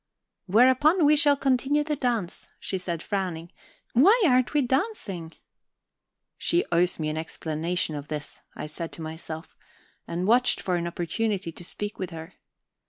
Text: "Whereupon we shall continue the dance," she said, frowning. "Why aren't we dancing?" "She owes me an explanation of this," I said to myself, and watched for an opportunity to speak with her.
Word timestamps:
"Whereupon 0.47 1.05
we 1.05 1.15
shall 1.15 1.37
continue 1.37 1.83
the 1.83 1.95
dance," 1.95 2.47
she 2.59 2.79
said, 2.79 3.03
frowning. 3.03 3.51
"Why 3.93 4.19
aren't 4.25 4.51
we 4.55 4.63
dancing?" 4.63 5.33
"She 6.39 6.65
owes 6.71 6.97
me 6.99 7.09
an 7.09 7.17
explanation 7.17 7.93
of 7.95 8.07
this," 8.07 8.41
I 8.55 8.65
said 8.65 8.91
to 8.93 9.03
myself, 9.03 9.55
and 10.07 10.25
watched 10.25 10.59
for 10.59 10.75
an 10.75 10.87
opportunity 10.87 11.51
to 11.51 11.63
speak 11.63 11.99
with 11.99 12.09
her. 12.09 12.33